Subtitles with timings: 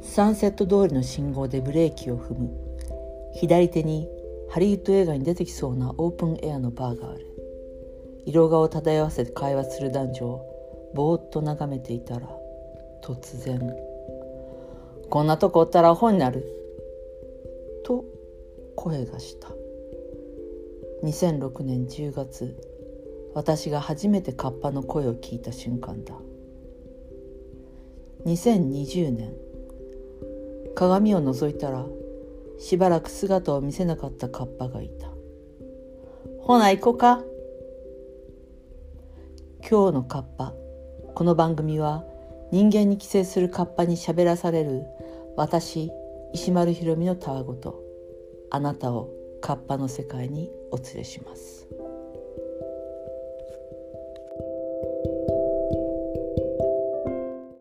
[0.00, 2.50] サンセット通りの信号でブレーキを踏む。
[3.34, 4.08] 左手に
[4.48, 7.26] ハリウッド映画に出てきそうなオープンエアのバーがある。
[8.24, 12.28] 色顔を漂わせて会話する男女をぼーっと眺めていたら
[13.02, 13.74] 突然
[15.08, 16.44] 「こんなとこおったらアホになる」
[17.84, 18.04] と
[18.76, 19.48] 声がした。
[21.02, 22.56] 2006年10月
[23.34, 26.14] 私が初めてカッパの声を聞いた瞬間だ。
[28.26, 29.34] 2020年
[30.78, 31.84] 鏡を覗いたら
[32.60, 35.08] しばらく姿を見せなかったカッパがいた
[36.40, 37.24] ほな行こか
[39.68, 40.54] 今日のカッパ
[41.16, 42.04] この番組は
[42.52, 44.84] 人間に寄生するカッパに喋らされる
[45.36, 45.90] 私
[46.32, 47.82] 石丸ひろみのたわごと
[48.52, 51.66] あなたをカッパの世界にお連れします。